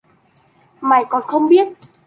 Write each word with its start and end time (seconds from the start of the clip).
Mày 0.81 1.05
còn 1.09 1.21
không 1.27 1.49
biết 1.49 1.67